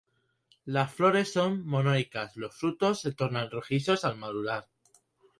Las 0.65 0.91
flores 0.91 1.31
son 1.31 1.63
monoicas, 1.67 2.35
los 2.35 2.55
frutos 2.55 3.01
se 3.01 3.11
tornan 3.11 3.51
rojizos 3.51 4.03
al 4.03 4.17
madurar. 4.17 4.67